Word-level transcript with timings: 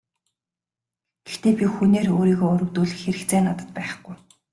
Гэхдээ 1.25 1.53
би 1.59 1.65
хүнээр 1.73 2.07
өөрийгөө 2.15 2.49
өрөвдүүлэх 2.55 2.99
хэрэгцээ 3.03 3.41
надад 3.43 3.69
байхгүй. 3.77 4.15